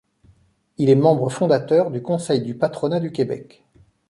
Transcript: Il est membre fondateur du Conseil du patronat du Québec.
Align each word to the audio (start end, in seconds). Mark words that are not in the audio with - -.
Il 0.79 0.89
est 0.89 0.95
membre 0.95 1.29
fondateur 1.29 1.91
du 1.91 2.01
Conseil 2.01 2.41
du 2.41 2.55
patronat 2.55 2.99
du 2.99 3.11
Québec. 3.11 3.61